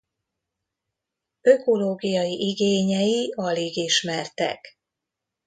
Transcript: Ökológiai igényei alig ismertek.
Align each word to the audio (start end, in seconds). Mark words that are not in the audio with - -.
Ökológiai 1.41 2.47
igényei 2.47 3.33
alig 3.35 3.75
ismertek. 3.77 4.79